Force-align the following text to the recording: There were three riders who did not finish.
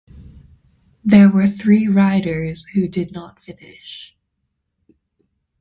There 1.05 1.29
were 1.29 1.45
three 1.45 1.87
riders 1.87 2.65
who 2.73 2.87
did 2.87 3.11
not 3.11 3.39
finish. 3.39 4.17